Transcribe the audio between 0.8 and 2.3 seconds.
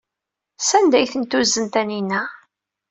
ay ten-tuzen Taninna?